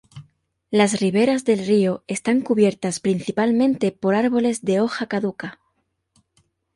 Las 0.71 0.99
riberas 0.99 1.45
del 1.45 1.63
río 1.67 2.03
están 2.07 2.41
cubiertas 2.41 2.99
principalmente 2.99 3.91
por 3.91 4.15
árboles 4.15 4.63
de 4.63 4.79
hoja 4.81 5.05
caduca. 5.05 5.59